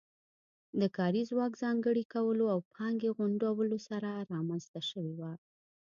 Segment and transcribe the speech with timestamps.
[0.79, 5.33] د کاري ځواک ځانګړي کولو او پانګې غونډولو سره رامنځته شوې وه